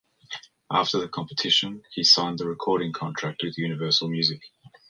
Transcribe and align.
After 0.71 0.97
the 0.99 1.07
competition, 1.07 1.83
he 1.91 2.03
signed 2.03 2.41
a 2.41 2.47
recording 2.47 2.91
contract 2.91 3.41
with 3.43 3.59
Universal 3.59 4.09
Music. 4.09 4.41